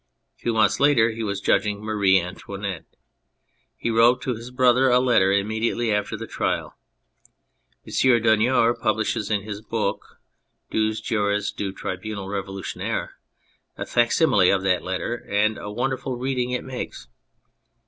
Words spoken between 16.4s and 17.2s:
it makes.